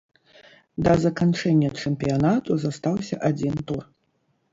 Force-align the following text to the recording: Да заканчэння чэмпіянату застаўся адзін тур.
Да 0.85 0.93
заканчэння 1.03 1.69
чэмпіянату 1.83 2.57
застаўся 2.63 3.15
адзін 3.29 3.55
тур. 3.69 3.83